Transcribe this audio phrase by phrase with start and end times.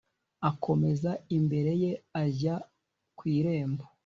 [0.49, 1.91] akomeza imbere ye
[2.23, 2.55] ajya
[3.17, 3.83] ku irembo